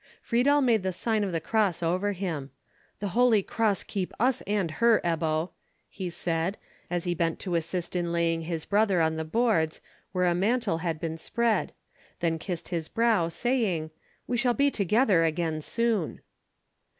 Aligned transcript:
Friedel 0.19 0.61
made 0.61 0.81
the 0.81 0.91
sign 0.93 1.23
of 1.23 1.31
the 1.31 1.39
cross 1.39 1.83
over 1.83 2.13
him. 2.13 2.49
"The 2.99 3.09
holy 3.09 3.43
cross 3.43 3.83
keep 3.83 4.11
us 4.19 4.41
and 4.47 4.71
her, 4.81 4.99
Ebbo," 5.03 5.51
he 5.91 6.09
said, 6.09 6.57
as 6.89 7.03
he 7.03 7.13
bent 7.13 7.37
to 7.41 7.53
assist 7.53 7.95
in 7.95 8.11
laying 8.11 8.41
his 8.41 8.65
brother 8.65 8.99
on 8.99 9.15
the 9.17 9.23
boards, 9.23 9.79
where 10.11 10.25
a 10.25 10.33
mantle 10.33 10.79
had 10.79 10.99
been 10.99 11.19
spread; 11.19 11.71
then 12.19 12.39
kissed 12.39 12.69
his 12.69 12.87
brow, 12.89 13.29
saying, 13.29 13.91
"We 14.25 14.37
shall 14.37 14.55
be 14.55 14.71
together 14.71 15.23
again 15.23 15.61
soon." 15.61 16.21